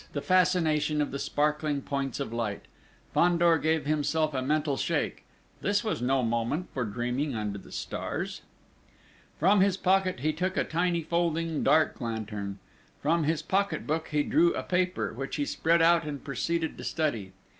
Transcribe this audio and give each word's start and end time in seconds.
The 0.13 0.19
fascination 0.21 0.99
of 0.99 1.11
the 1.11 1.19
sparkling 1.19 1.83
points 1.83 2.19
of 2.19 2.33
light!... 2.33 2.63
Fandor 3.13 3.59
gave 3.59 3.85
himself 3.85 4.33
a 4.33 4.41
mental 4.41 4.75
shake.... 4.75 5.25
This 5.61 5.83
was 5.83 6.01
no 6.01 6.23
moment 6.23 6.69
for 6.73 6.85
dreaming 6.85 7.35
under 7.35 7.59
the 7.59 7.71
stars! 7.71 8.41
From 9.37 9.61
his 9.61 9.77
pocket 9.77 10.21
he 10.21 10.33
took 10.33 10.57
a 10.57 10.63
tiny, 10.63 11.03
folding 11.03 11.61
dark 11.61 12.01
lantern; 12.01 12.57
from 12.99 13.25
his 13.25 13.43
pocket 13.43 13.85
book 13.85 14.07
he 14.07 14.23
drew 14.23 14.55
a 14.55 14.63
paper, 14.63 15.13
which 15.13 15.35
he 15.35 15.45
spread 15.45 15.83
out 15.83 16.03
and 16.03 16.23
proceeded 16.23 16.79
to 16.79 16.83
study. 16.83 17.33